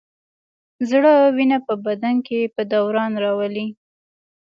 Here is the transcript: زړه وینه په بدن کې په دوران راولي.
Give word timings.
زړه 0.89 1.13
وینه 1.35 1.57
په 1.67 1.73
بدن 1.85 2.15
کې 2.27 2.39
په 2.55 2.61
دوران 2.73 3.11
راولي. 3.23 3.67